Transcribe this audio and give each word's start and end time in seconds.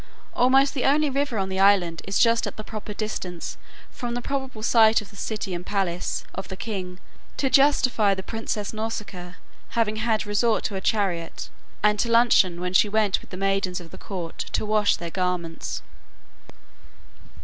"Almost 0.33 0.73
the 0.73 0.83
only 0.85 1.11
river 1.11 1.37
in 1.37 1.47
the 1.49 1.59
island 1.59 2.01
is 2.07 2.17
just 2.17 2.47
at 2.47 2.57
the 2.57 2.63
proper 2.63 2.91
distance 2.91 3.55
from 3.91 4.15
the 4.15 4.21
probable 4.23 4.63
site 4.63 4.99
of 4.99 5.11
the 5.11 5.15
city 5.15 5.53
and 5.53 5.63
palace 5.63 6.23
of 6.33 6.47
the 6.47 6.55
king, 6.57 6.99
to 7.37 7.51
justify 7.51 8.15
the 8.15 8.23
princess 8.23 8.73
Nausicaa 8.73 9.35
having 9.77 9.97
had 9.97 10.25
resort 10.25 10.63
to 10.63 10.73
her 10.73 10.81
chariot 10.81 11.51
and 11.83 11.99
to 11.99 12.09
luncheon 12.09 12.59
when 12.59 12.73
she 12.73 12.89
went 12.89 13.21
with 13.21 13.29
the 13.29 13.37
maidens 13.37 13.79
of 13.79 13.91
the 13.91 13.97
court 13.99 14.39
to 14.53 14.65
wash 14.65 14.95
their 14.95 15.11
garments." 15.11 15.83